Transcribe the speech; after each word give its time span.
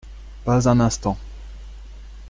Pas 0.45 0.67
un 0.67 0.79
instant. 0.79 1.15